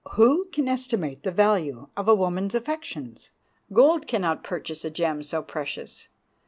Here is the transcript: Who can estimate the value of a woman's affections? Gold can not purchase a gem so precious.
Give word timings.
Who 0.13 0.45
can 0.45 0.67
estimate 0.67 1.21
the 1.21 1.29
value 1.31 1.89
of 1.95 2.07
a 2.07 2.15
woman's 2.15 2.55
affections? 2.55 3.29
Gold 3.71 4.07
can 4.07 4.21
not 4.23 4.43
purchase 4.43 4.83
a 4.83 4.89
gem 4.89 5.21
so 5.21 5.43
precious. 5.43 6.07